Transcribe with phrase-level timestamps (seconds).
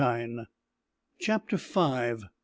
[1.19, 2.23] CHAPTER FIVE.